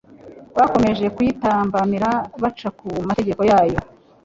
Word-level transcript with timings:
bakomeje 0.57 1.05
kuyitambamira 1.15 2.09
baca 2.41 2.67
ku 2.77 2.87
mategeko 3.07 3.41
yayo 3.51 3.79